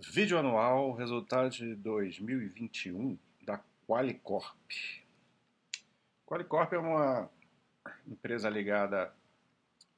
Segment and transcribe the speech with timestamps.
[0.00, 4.54] Vídeo anual, resultado de 2021 da Qualicorp.
[6.24, 7.28] Qualicorp é uma
[8.06, 9.12] empresa ligada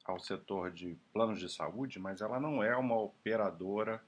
[0.03, 4.03] ao setor de planos de saúde, mas ela não é uma operadora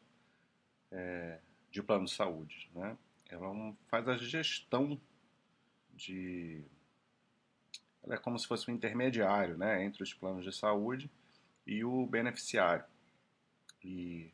[0.91, 1.39] é,
[1.69, 2.71] de planos de saúde.
[2.73, 2.97] Né?
[3.29, 4.99] Ela é faz a gestão
[5.91, 6.65] de.
[8.03, 11.07] Ela é como se fosse um intermediário né, entre os planos de saúde
[11.67, 12.83] e o beneficiário.
[13.83, 14.33] E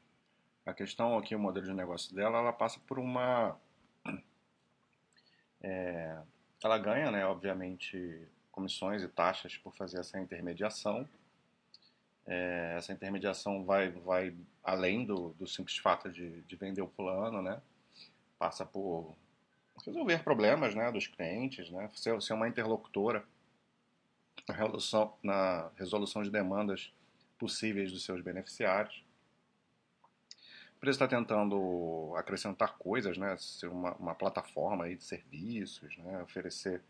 [0.69, 3.57] a questão aqui, o modelo de negócio dela, ela passa por uma.
[5.61, 6.17] É,
[6.63, 11.07] ela ganha, né, obviamente, comissões e taxas por fazer essa intermediação.
[12.25, 17.41] É, essa intermediação vai, vai além do, do simples fato de, de vender o plano,
[17.41, 17.61] né?
[18.37, 19.15] Passa por
[19.85, 21.89] resolver problemas né, dos clientes, né?
[21.93, 23.25] Ser, ser uma interlocutora
[24.47, 26.93] na resolução, na resolução de demandas
[27.37, 29.03] possíveis dos seus beneficiários
[30.79, 33.35] empresa está tentando acrescentar coisas, né?
[33.37, 36.23] Ser uma, uma plataforma aí de serviços, né?
[36.23, 36.81] Oferecer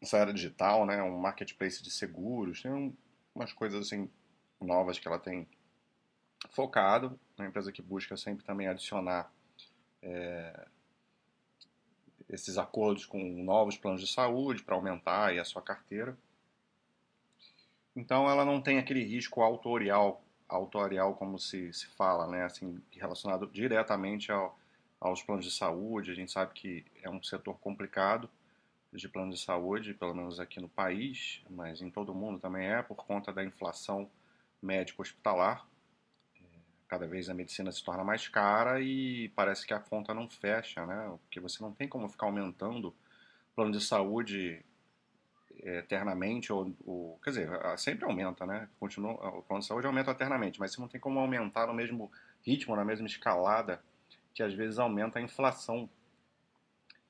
[0.00, 1.02] essa área digital, né?
[1.02, 2.96] Um marketplace de seguros, tem um,
[3.34, 4.10] umas coisas assim
[4.58, 5.46] novas que ela tem
[6.48, 7.20] focado.
[7.36, 9.30] É uma empresa que busca sempre também adicionar
[10.00, 10.66] é,
[12.30, 16.16] esses acordos com novos planos de saúde para aumentar aí a sua carteira.
[17.94, 23.46] Então ela não tem aquele risco autorial autorial, como se, se fala, né, assim, relacionado
[23.46, 24.58] diretamente ao,
[25.00, 26.10] aos planos de saúde.
[26.10, 28.28] A gente sabe que é um setor complicado
[28.92, 32.66] de planos de saúde, pelo menos aqui no país, mas em todo o mundo também
[32.66, 34.10] é, por conta da inflação
[34.62, 35.66] médico-hospitalar.
[36.40, 36.44] É,
[36.88, 40.86] cada vez a medicina se torna mais cara e parece que a conta não fecha,
[40.86, 41.18] né?
[41.22, 42.94] Porque você não tem como ficar aumentando
[43.54, 44.64] plano de saúde
[45.66, 48.68] eternamente, ou, ou, quer dizer, sempre aumenta, né?
[48.78, 52.10] Continua, o plano de saúde aumenta eternamente, mas você não tem como aumentar no mesmo
[52.44, 53.82] ritmo, na mesma escalada,
[54.32, 55.88] que às vezes aumenta a inflação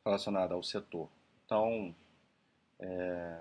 [0.05, 1.11] relacionada ao setor.
[1.45, 1.95] Então,
[2.79, 3.39] é,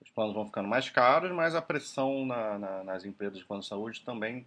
[0.00, 3.62] os planos vão ficando mais caros, mas a pressão na, na, nas empresas de plano
[3.62, 4.46] de saúde também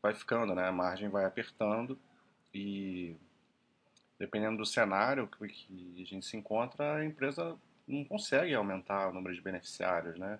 [0.00, 0.66] vai ficando, né?
[0.66, 1.98] A margem vai apertando
[2.54, 3.16] e
[4.18, 7.58] dependendo do cenário que, que a gente se encontra, a empresa
[7.90, 10.38] não consegue aumentar o número de beneficiários, né?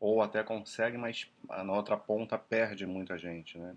[0.00, 3.76] Ou até consegue, mas na outra ponta perde muita gente, né?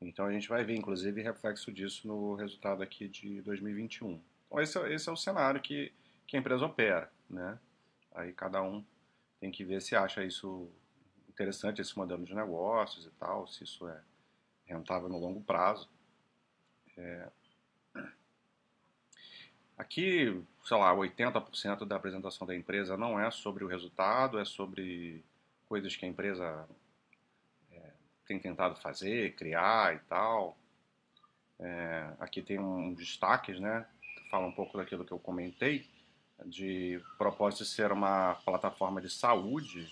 [0.00, 4.20] Então a gente vai ver, inclusive, reflexo disso no resultado aqui de 2021.
[4.46, 5.92] Então esse, é, esse é o cenário que,
[6.26, 7.58] que a empresa opera, né?
[8.14, 8.84] Aí cada um
[9.40, 10.70] tem que ver se acha isso
[11.28, 14.00] interessante, esse modelo de negócios e tal, se isso é
[14.66, 15.88] rentável no longo prazo.
[16.96, 17.28] É,
[19.76, 25.24] Aqui, sei lá, 80% da apresentação da empresa não é sobre o resultado, é sobre
[25.66, 26.68] coisas que a empresa
[27.72, 27.90] é,
[28.26, 30.56] tem tentado fazer, criar e tal.
[31.58, 33.84] É, aqui tem uns destaques, né?
[34.30, 35.88] Fala um pouco daquilo que eu comentei,
[36.46, 39.90] de propósito de ser uma plataforma de saúde,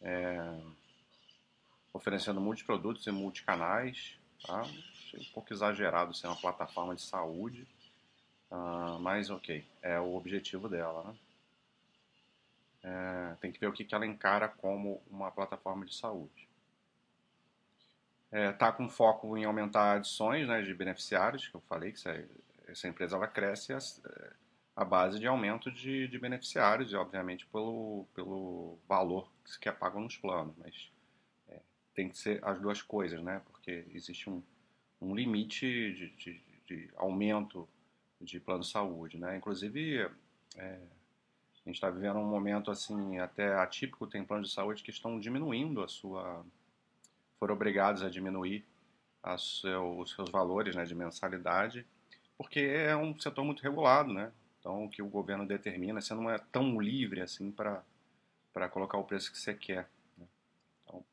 [0.00, 0.60] é,
[1.92, 4.18] oferecendo multiprodutos e multicanais.
[4.44, 4.60] Tá?
[4.60, 7.66] Achei um pouco exagerado ser uma plataforma de saúde.
[8.50, 11.04] Uh, mas ok, é o objetivo dela.
[11.04, 11.14] Né?
[12.82, 16.48] É, tem que ver o que, que ela encara como uma plataforma de saúde.
[18.26, 21.98] Está é, tá com foco em aumentar adições né, de beneficiários, que eu falei que
[21.98, 22.24] essa,
[22.66, 23.78] essa empresa ela cresce a,
[24.76, 29.30] a base de aumento de, de, beneficiários, e obviamente pelo, pelo valor
[29.60, 30.90] que é pago nos planos, mas
[31.48, 31.60] é,
[31.94, 33.42] tem que ser as duas coisas, né?
[33.50, 34.42] porque existe um,
[35.00, 37.66] um limite de, de, de aumento
[38.20, 39.36] de plano de saúde, né?
[39.36, 40.08] Inclusive,
[40.56, 44.90] é, a gente está vivendo um momento assim até atípico, tem planos de saúde que
[44.90, 46.44] estão diminuindo a sua,
[47.38, 48.64] foram obrigados a diminuir
[49.38, 51.86] seu, os seus valores, né, de mensalidade,
[52.36, 54.32] porque é um setor muito regulado, né?
[54.58, 57.82] Então, o que o governo determina, você não é tão livre assim para
[58.52, 59.88] para colocar o preço que você quer.
[60.16, 60.26] Né?
[60.82, 61.04] Então,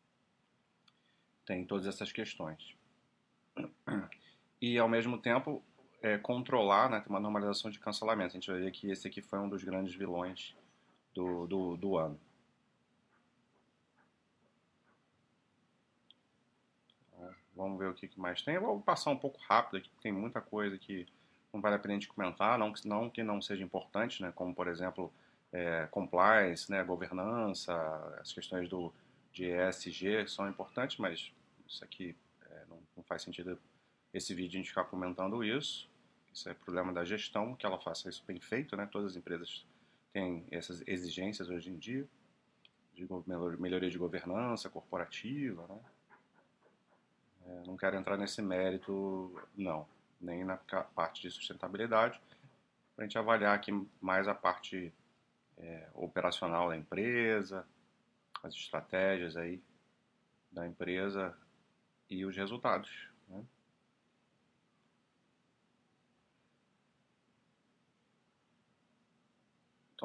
[1.45, 2.75] tem todas essas questões.
[4.59, 5.61] E, ao mesmo tempo,
[6.05, 8.37] é, controlar, né, uma normalização de cancelamento.
[8.37, 10.55] A gente vai ver que esse aqui foi um dos grandes vilões
[11.15, 12.19] do, do, do ano.
[17.55, 18.55] Vamos ver o que mais tem.
[18.55, 21.07] Eu vou passar um pouco rápido aqui, porque tem muita coisa que
[21.51, 24.53] não vale a pena a gente comentar, não, não que não seja importante, né, como
[24.53, 25.11] por exemplo
[25.53, 27.73] é, compliance, né, governança,
[28.19, 28.93] as questões do,
[29.31, 31.31] de ESG são importantes, mas
[31.65, 32.15] isso aqui
[32.51, 33.57] é, não, não, faz sentido
[34.13, 35.89] esse vídeo a gente ficar comentando isso.
[36.35, 38.85] Isso é problema da gestão, que ela faça isso bem feito, né?
[38.91, 39.65] Todas as empresas
[40.11, 42.05] têm essas exigências hoje em dia,
[42.93, 43.07] de
[43.57, 45.79] melhoria de governança corporativa, né?
[47.47, 49.87] É, não quero entrar nesse mérito, não,
[50.19, 52.19] nem na parte de sustentabilidade,
[52.95, 53.71] para a gente avaliar aqui
[54.01, 54.93] mais a parte
[55.57, 57.65] é, operacional da empresa,
[58.43, 59.63] as estratégias aí
[60.51, 61.37] da empresa
[62.09, 63.07] e os resultados.
[63.29, 63.41] Né?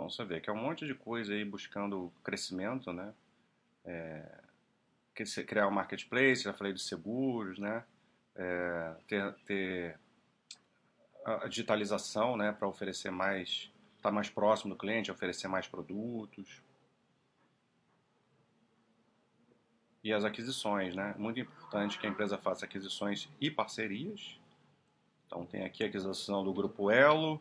[0.00, 3.12] Então você vê que é um monte de coisa aí buscando crescimento, né?
[3.84, 4.40] É,
[5.46, 7.84] criar um marketplace, já falei de seguros, né?
[8.34, 10.00] É, ter, ter
[11.22, 16.62] a digitalização, né, para oferecer mais, estar tá mais próximo do cliente, oferecer mais produtos.
[20.02, 21.14] E as aquisições, né?
[21.18, 24.40] Muito importante que a empresa faça aquisições e parcerias.
[25.26, 27.38] Então tem aqui a aquisição do grupo Elo,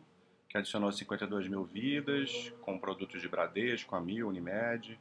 [0.50, 4.98] que adicionou 52 mil vidas, com produtos de Bradesco, Amil, Unimed.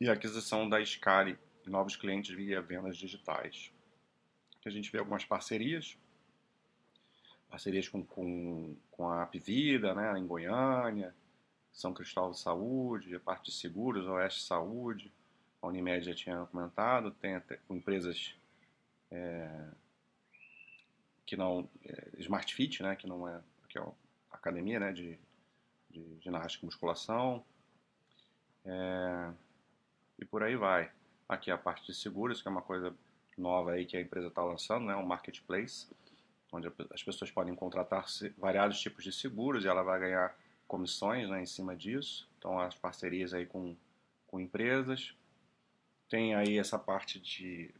[0.00, 3.72] E a aquisição da Scali, novos clientes via vendas digitais.
[4.58, 5.96] Aqui a gente vê algumas parcerias,
[7.48, 11.14] parcerias com, com, com a Apvida, né, em Goiânia,
[11.72, 15.12] São Cristóvão Saúde, a parte de seguros, Oeste Saúde,
[15.60, 18.34] a Unimed já tinha comentado, tem até com empresas
[19.12, 19.68] é,
[21.24, 23.40] que não, é, Smart Fit, né, que não é
[23.72, 23.90] que é a
[24.30, 25.18] academia né, de,
[25.90, 27.42] de ginástica e musculação.
[28.64, 29.32] É,
[30.18, 30.92] e por aí vai.
[31.26, 32.94] Aqui a parte de seguros, que é uma coisa
[33.38, 35.88] nova aí que a empresa está lançando, né, um marketplace,
[36.52, 38.04] onde as pessoas podem contratar
[38.36, 40.36] variados tipos de seguros e ela vai ganhar
[40.68, 42.28] comissões né, em cima disso.
[42.36, 43.74] Então as parcerias aí com,
[44.26, 45.14] com empresas.
[46.10, 47.74] Tem aí essa parte de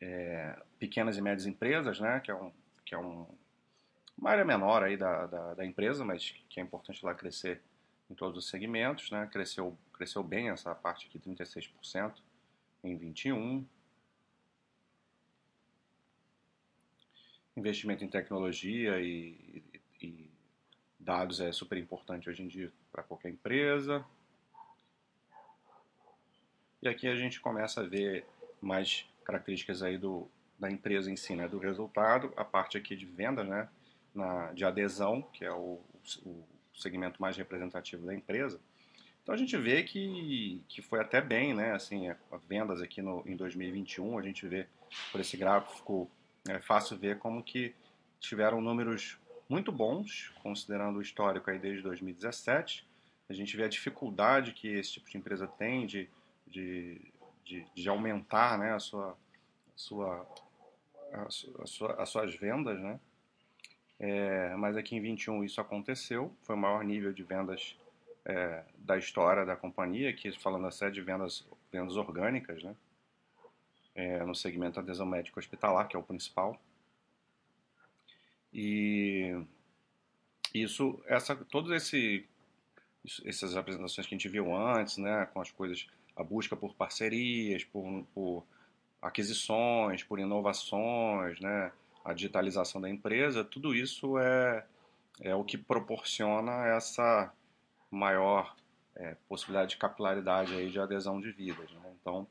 [0.00, 2.52] é, pequenas e médias empresas, né, que é um,
[2.84, 3.26] que é um,
[4.16, 7.60] uma área menor aí da, da, da, empresa, mas que é importante lá crescer
[8.10, 9.28] em todos os segmentos, né?
[9.32, 12.14] Cresceu, cresceu bem essa parte aqui, 36%
[12.84, 13.66] em 21.
[17.56, 19.62] Investimento em tecnologia e,
[20.00, 20.30] e, e
[20.98, 24.04] dados é super importante hoje em dia para qualquer empresa.
[26.80, 28.26] E aqui a gente começa a ver
[28.60, 31.48] mais características aí do, da empresa em si, né?
[31.48, 33.68] do resultado, a parte aqui de venda, né?
[34.14, 35.80] Na, de adesão, que é o,
[36.24, 36.44] o
[36.74, 38.60] segmento mais representativo da empresa.
[39.22, 41.72] Então a gente vê que, que foi até bem, né?
[41.72, 44.66] Assim, as vendas aqui no, em 2021, a gente vê
[45.10, 46.10] por esse gráfico,
[46.48, 47.74] é fácil ver como que
[48.18, 49.18] tiveram números
[49.48, 52.86] muito bons, considerando o histórico aí desde 2017.
[53.28, 56.08] A gente vê a dificuldade que esse tipo de empresa tem de,
[56.46, 57.00] de,
[57.44, 60.28] de, de aumentar né, a sua, a sua,
[61.12, 62.98] a sua, as suas vendas, né?
[64.02, 67.78] É, mas aqui em 21 isso aconteceu, foi o maior nível de vendas
[68.24, 72.74] é, da história da companhia, aqui falando a série de vendas, vendas orgânicas, né?
[73.94, 76.60] É, no segmento adesão médico hospitalar, que é o principal.
[78.52, 79.40] E
[80.52, 82.26] isso, essa, todos esse,
[83.24, 87.62] essas apresentações que a gente viu antes, né, com as coisas, a busca por parcerias,
[87.62, 88.44] por, por
[89.00, 91.70] aquisições, por inovações, né,
[92.04, 94.66] a digitalização da empresa, tudo isso é,
[95.20, 97.32] é o que proporciona essa
[97.90, 98.54] maior
[98.94, 101.70] é, possibilidade de capilaridade aí de adesão de vidas.
[101.70, 101.94] Né?
[102.00, 102.26] Então,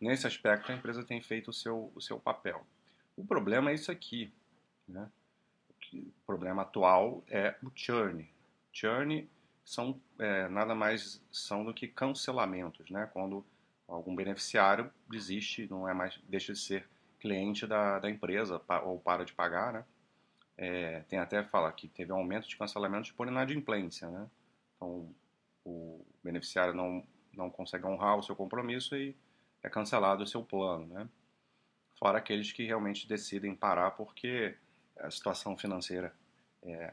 [0.00, 2.64] nesse aspecto, a empresa tem feito o seu, o seu papel.
[3.16, 4.32] O problema é isso aqui.
[4.88, 5.08] Né?
[5.92, 8.28] O problema atual é o churn.
[8.72, 9.28] Churn
[9.64, 13.08] são é, nada mais são do que cancelamentos, né?
[13.12, 13.44] Quando
[13.88, 16.88] algum beneficiário desiste, não é mais deixa de ser
[17.24, 19.84] cliente da, da empresa ou para de pagar, né?
[20.58, 24.28] É, tem até fala que teve um aumento de cancelamentos por inadimplência, né?
[24.76, 25.08] Então,
[25.64, 27.02] o beneficiário não,
[27.32, 29.16] não consegue honrar o seu compromisso e
[29.62, 31.08] é cancelado o seu plano, né?
[31.98, 34.54] Fora aqueles que realmente decidem parar porque
[34.98, 36.14] a situação financeira
[36.62, 36.92] é,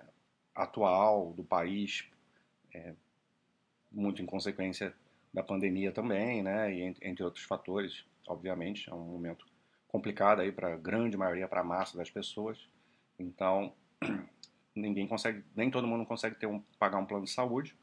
[0.55, 2.09] atual do país,
[2.73, 2.95] é,
[3.91, 4.95] muito em consequência
[5.33, 6.73] da pandemia também, né?
[6.73, 9.50] E entre outros fatores, obviamente, é um momento
[9.91, 12.69] complicada aí para a grande maioria, para a massa das pessoas.
[13.19, 13.73] Então,
[14.73, 17.75] ninguém consegue, nem todo mundo consegue ter um, pagar um plano de saúde.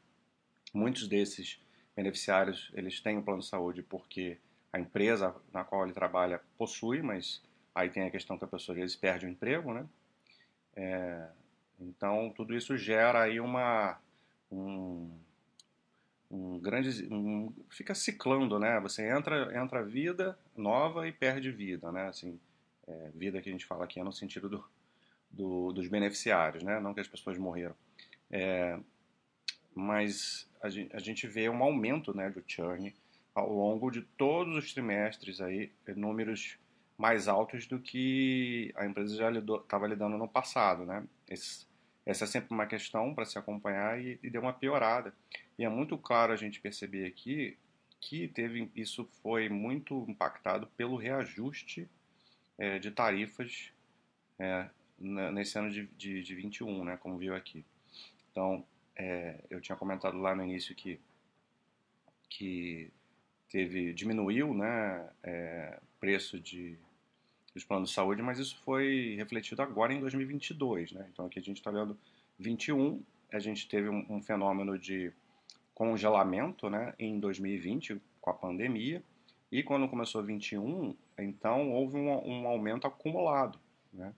[0.73, 1.61] Muitos desses
[1.95, 4.39] beneficiários, eles têm um plano de saúde porque
[4.73, 7.43] a empresa na qual ele trabalha possui, mas
[7.75, 9.85] aí tem a questão que a pessoa às vezes perde o emprego, né?
[10.75, 11.29] É,
[11.79, 13.99] então, tudo isso gera aí uma,
[14.51, 15.15] um,
[16.29, 18.79] um grande um, fica ciclando né?
[18.81, 22.07] Você entra entra vida nova e perde vida né?
[22.07, 22.39] Assim
[22.87, 24.65] é, vida que a gente fala aqui é no sentido do,
[25.31, 26.79] do, dos beneficiários né?
[26.79, 27.75] Não que as pessoas morreram.
[28.29, 28.79] É,
[29.73, 32.93] mas a gente, a gente vê um aumento né do churn
[33.33, 36.59] ao longo de todos os trimestres aí números
[36.99, 41.05] mais altos do que a empresa já estava lidando no passado, né?
[41.29, 41.65] Esse,
[42.09, 45.13] essa é sempre uma questão para se acompanhar e, e deu uma piorada.
[45.59, 47.55] E é muito claro a gente perceber aqui
[48.01, 51.87] que teve isso foi muito impactado pelo reajuste
[52.57, 53.71] é, de tarifas
[54.39, 57.63] é, nesse ano de, de, de 21, né, como viu aqui.
[58.31, 60.99] Então, é, eu tinha comentado lá no início que,
[62.27, 62.89] que
[63.51, 66.75] teve diminuiu né, é, preço de,
[67.53, 70.91] dos planos de saúde, mas isso foi refletido agora em 2022.
[70.91, 71.07] Né?
[71.11, 71.97] Então, aqui a gente está vendo
[72.37, 73.01] 21,
[73.31, 75.11] a gente teve um, um fenômeno de
[75.73, 79.03] congelamento né, em 2020 com a pandemia
[79.51, 83.59] e quando começou 21, então houve um, um aumento acumulado.
[83.91, 84.13] Né?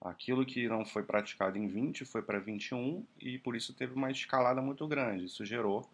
[0.00, 4.10] Aquilo que não foi praticado em 20 foi para 21 e por isso teve uma
[4.10, 5.24] escalada muito grande.
[5.24, 5.88] Isso gerou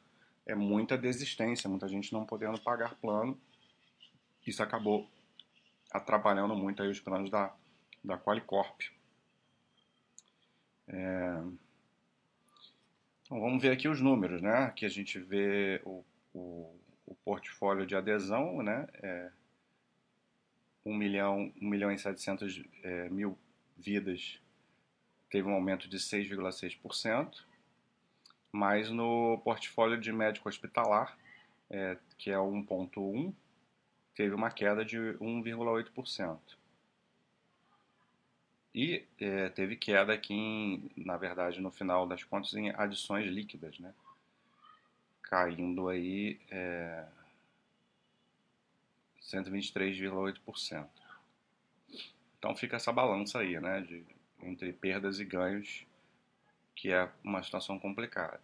[0.44, 3.38] é, muita desistência, muita gente não podendo pagar plano.
[4.46, 5.08] Isso acabou
[5.94, 7.54] atrapalhando muito aí os planos da,
[8.02, 8.80] da Qualicorp.
[10.88, 11.40] É,
[13.22, 14.64] então vamos ver aqui os números, né?
[14.64, 18.88] Aqui a gente vê o, o, o portfólio de adesão, né?
[18.94, 19.30] É
[20.84, 23.38] 1 milhão, 1 milhão e 700 é, mil
[23.78, 24.40] vidas
[25.30, 27.44] teve um aumento de 6,6%,
[28.52, 31.16] mas no portfólio de médico hospitalar,
[31.70, 33.34] é, que é 1,1%,
[34.14, 36.38] teve uma queda de 1,8%.
[38.74, 43.78] E é, teve queda aqui, em, na verdade, no final das contas, em adições líquidas,
[43.78, 43.94] né?
[45.22, 47.06] Caindo aí é,
[49.22, 50.88] 123,8%.
[52.38, 53.80] Então fica essa balança aí, né?
[53.80, 54.04] De,
[54.42, 55.86] entre perdas e ganhos,
[56.74, 58.42] que é uma situação complicada.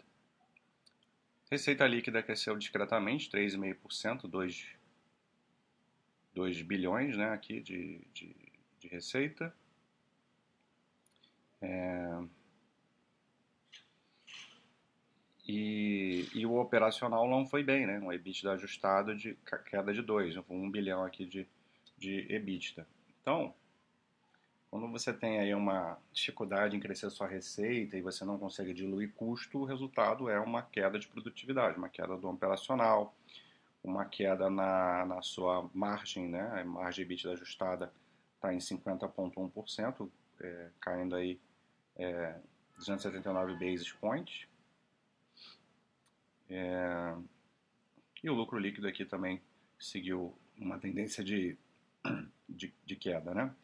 [1.50, 4.66] Receita líquida cresceu discretamente, 3,5%, 2,
[6.34, 8.34] 2 bilhões né, aqui de, de,
[8.78, 9.54] de receita.
[11.60, 12.22] É...
[15.46, 17.98] E, e, o operacional não foi bem, né?
[17.98, 19.36] Um EBITDA ajustado de
[19.68, 21.44] queda de 2, 1 um bilhão aqui de,
[21.98, 22.86] de EBITDA.
[23.20, 23.52] Então,
[24.70, 29.12] quando você tem aí uma dificuldade em crescer sua receita e você não consegue diluir
[29.14, 33.12] custo, o resultado é uma queda de produtividade, uma queda do operacional,
[33.82, 36.60] uma queda na, na sua margem, né?
[36.60, 37.92] A margem EBITDA ajustada
[38.34, 40.10] está em 50,1%,
[40.40, 41.40] é, caindo aí
[41.96, 42.38] é,
[42.76, 44.46] 279 basis points.
[46.48, 47.14] É,
[48.22, 49.40] e o lucro líquido aqui também
[49.78, 51.56] seguiu uma tendência de,
[52.48, 53.54] de, de queda, né?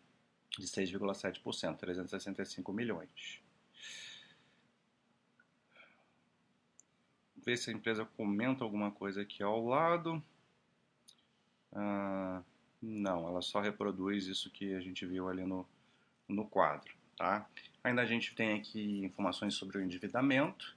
[0.59, 3.46] De 6,7%, 365 milhões.
[7.47, 10.23] Ver se a empresa comenta alguma coisa aqui ao lado.
[11.73, 12.43] Ah,
[12.83, 15.65] não, ela só reproduz isso que a gente viu ali no,
[16.29, 16.93] no quadro.
[17.17, 17.49] Tá?
[17.85, 20.77] Ainda a gente tem aqui informações sobre o endividamento,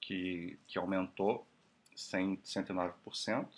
[0.00, 1.46] que, que aumentou
[1.94, 3.48] 100, 109%,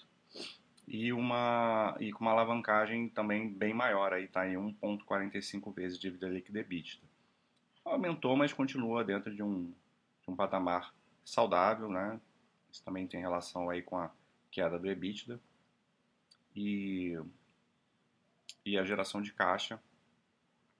[0.86, 6.28] e, uma, e com uma alavancagem também bem maior, aí está em 1,45 vezes dívida
[6.28, 6.98] líquida EBITDA.
[7.84, 12.18] Aumentou, mas continua dentro de um, de um patamar saudável, né?
[12.70, 14.10] Isso também tem relação aí com a
[14.50, 15.40] queda do EBITDA.
[16.54, 17.18] E,
[18.64, 19.80] e a geração de caixa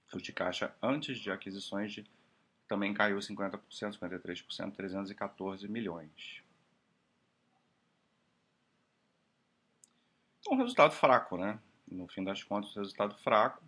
[0.08, 2.04] fluxo de caixa antes de aquisições de,
[2.66, 6.42] também caiu 50%, 53%, 314 milhões.
[10.50, 11.58] Um resultado fraco, né?
[11.90, 13.62] No fim das contas, resultado fraco.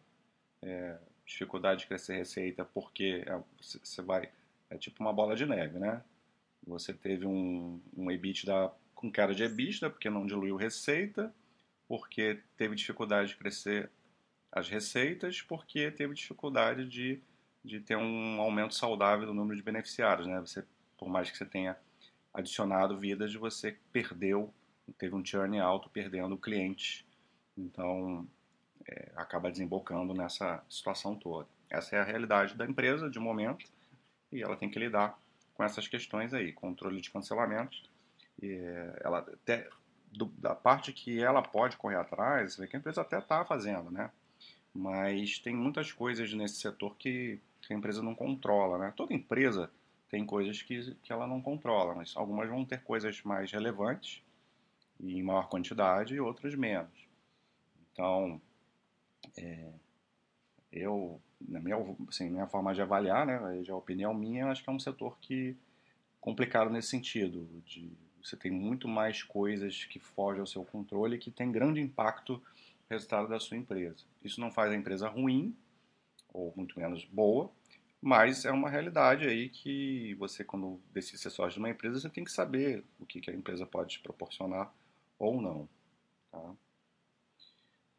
[0.62, 4.30] É, dificuldade de crescer receita porque é, você vai...
[4.70, 6.02] É tipo uma bola de neve, né?
[6.70, 11.34] Você teve um, um EBITDA com queda de EBITDA, porque não diluiu receita,
[11.88, 13.90] porque teve dificuldade de crescer
[14.52, 17.20] as receitas porque teve dificuldade de,
[17.64, 20.26] de ter um aumento saudável do número de beneficiários.
[20.26, 20.40] Né?
[20.40, 20.64] Você,
[20.96, 21.76] por mais que você tenha
[22.32, 24.52] adicionado vidas, você perdeu,
[24.98, 27.04] teve um churn alto perdendo clientes.
[27.56, 28.26] Então,
[28.86, 31.48] é, acaba desembocando nessa situação toda.
[31.68, 33.66] Essa é a realidade da empresa de momento
[34.32, 35.18] e ela tem que lidar
[35.60, 37.82] com essas questões aí, controle de cancelamentos.
[38.42, 38.58] E,
[39.04, 39.68] ela até,
[40.10, 44.10] do, da parte que ela pode correr atrás, que a empresa até está fazendo, né?
[44.72, 48.78] mas tem muitas coisas nesse setor que, que a empresa não controla.
[48.78, 48.94] Né?
[48.96, 49.70] Toda empresa
[50.08, 54.22] tem coisas que, que ela não controla, mas algumas vão ter coisas mais relevantes
[54.98, 57.06] e em maior quantidade e outras menos.
[57.92, 58.40] Então,
[59.36, 59.68] é,
[60.72, 61.76] eu, na minha,
[62.08, 65.18] assim, minha forma de avaliar, né, já a opinião minha, acho que é um setor
[65.20, 65.56] que
[66.20, 67.90] complicado nesse sentido, de
[68.22, 72.42] você tem muito mais coisas que fogem ao seu controle que tem grande impacto
[72.88, 74.04] resultado da sua empresa.
[74.22, 75.56] Isso não faz a empresa ruim,
[76.32, 77.50] ou muito menos boa,
[78.00, 82.08] mas é uma realidade aí que você, quando decide ser sócio de uma empresa, você
[82.08, 84.72] tem que saber o que, que a empresa pode te proporcionar
[85.18, 85.68] ou não.
[86.30, 86.54] Tá?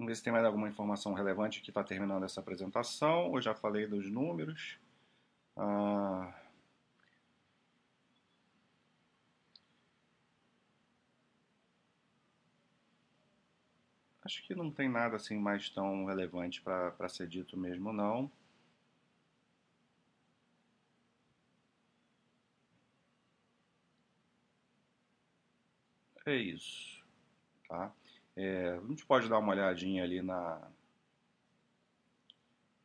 [0.02, 3.36] Vamos ver se tem mais alguma informação relevante que está terminando essa apresentação.
[3.36, 4.80] Eu já falei dos números.
[5.56, 6.34] Ah,
[14.24, 18.32] Acho que não tem nada assim mais tão relevante para ser dito mesmo, não.
[26.26, 27.04] É isso,
[27.68, 27.94] tá?
[28.36, 30.68] É, a gente pode dar uma olhadinha ali na,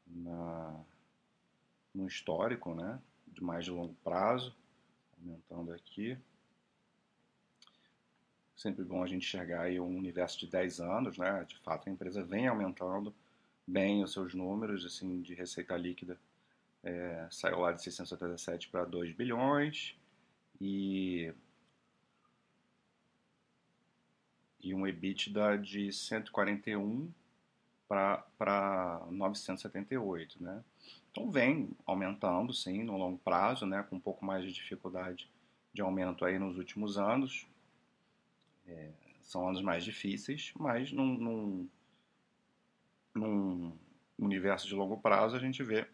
[0.07, 0.85] na
[1.95, 3.01] no histórico, né?
[3.29, 4.55] De mais de longo prazo,
[5.19, 6.19] aumentando aqui
[8.57, 11.45] sempre bom a gente enxergar aí um universo de 10 anos, né?
[11.47, 13.15] De fato, a empresa vem aumentando
[13.67, 16.19] bem os seus números, assim, de receita líquida.
[16.83, 19.95] É, saiu lá de 687 para 2 bilhões
[20.61, 21.33] e
[24.67, 27.09] e um EBITDA de 141
[27.89, 30.65] para 978, né?
[31.11, 33.85] Então vem aumentando, sim, no longo prazo, né?
[33.89, 35.31] Com um pouco mais de dificuldade
[35.73, 37.47] de aumento aí nos últimos anos,
[38.67, 38.91] é,
[39.23, 41.69] são anos mais difíceis, mas num, num,
[43.15, 43.79] num,
[44.19, 45.87] universo de longo prazo a gente vê.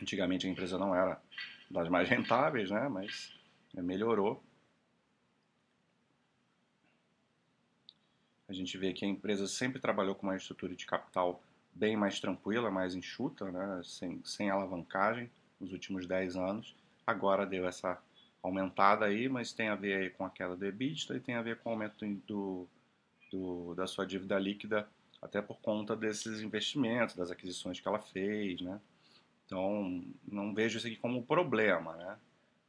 [0.00, 1.20] Antigamente a empresa não era
[1.70, 2.88] das mais rentáveis, né?
[2.88, 3.38] mas
[3.74, 4.42] melhorou.
[8.54, 11.42] Gente vê que a empresa sempre trabalhou com uma estrutura de capital
[11.74, 13.80] bem mais tranquila, mais enxuta, né?
[13.84, 15.30] sem, sem alavancagem
[15.60, 16.74] nos últimos 10 anos.
[17.06, 18.00] Agora deu essa
[18.42, 21.58] aumentada aí, mas tem a ver com a queda do EBITDA e tem a ver
[21.58, 22.68] com o aumento do,
[23.30, 24.88] do, da sua dívida líquida,
[25.20, 28.80] até por conta desses investimentos, das aquisições que ela fez, né?
[29.46, 32.18] Então, não vejo isso aqui como problema, né?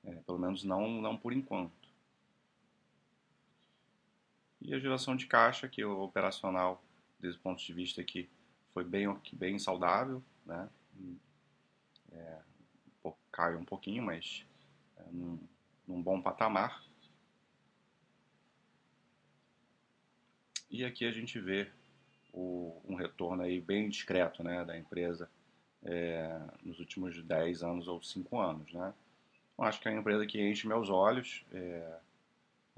[0.06, 1.74] É, pelo menos não, não por enquanto.
[4.68, 6.84] E a geração de caixa, que o operacional,
[7.20, 8.28] desse ponto de vista aqui,
[8.74, 10.68] foi bem, bem saudável, né?
[12.12, 12.40] É,
[13.32, 14.44] caiu um pouquinho, mas
[14.98, 15.40] é, não,
[15.88, 16.84] num bom patamar.
[20.72, 21.70] E aqui a gente vê
[22.34, 25.30] o, um retorno aí bem discreto né, da empresa
[25.84, 28.74] é, nos últimos 10 anos ou 5 anos.
[28.74, 28.94] Né?
[29.58, 31.46] Eu acho que é uma empresa que enche meus olhos.
[31.52, 32.00] É,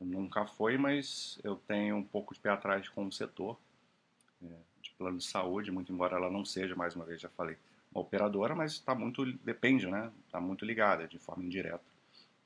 [0.06, 3.58] nunca foi, mas eu tenho um pouco de pé atrás com o setor
[4.44, 4.48] é,
[4.82, 7.58] de plano de saúde, muito embora ela não seja, mais uma vez já falei,
[7.92, 10.12] uma operadora, mas está muito, depende, né?
[10.26, 11.98] Está muito ligada de forma indireta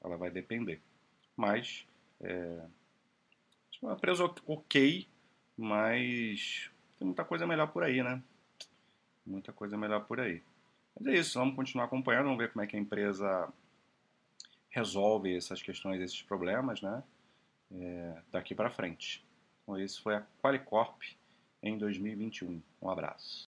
[0.04, 0.82] ela vai depender.
[1.36, 1.86] Mas
[2.20, 5.08] é, é uma empresa ok,
[5.58, 8.22] mas tem muita coisa melhor por aí, né?
[9.26, 10.42] Muita coisa melhor por aí.
[11.00, 13.52] Mas é isso, vamos continuar acompanhando, vamos ver como é que a empresa
[14.70, 17.04] resolve essas questões, esses problemas, né?
[17.80, 19.24] É, daqui para frente.
[19.64, 21.02] Então, isso foi a Qualicorp
[21.64, 22.62] em 2021.
[22.82, 23.50] Um abraço.